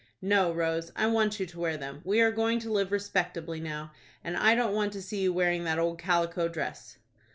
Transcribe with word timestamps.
"No, 0.23 0.51
Rose, 0.51 0.89
I 0.95 1.05
want 1.05 1.39
you 1.39 1.45
to 1.45 1.59
wear 1.59 1.77
them. 1.77 2.01
We 2.03 2.21
are 2.21 2.31
going 2.31 2.57
to 2.61 2.71
live 2.71 2.91
respectably 2.91 3.59
now, 3.59 3.91
and 4.23 4.35
I 4.35 4.55
don't 4.55 4.73
want 4.73 4.93
to 4.93 5.01
see 5.03 5.21
you 5.21 5.31
wearing 5.31 5.63
that 5.65 5.77
old 5.77 5.99
calico 5.99 6.47
dress." 6.47 6.97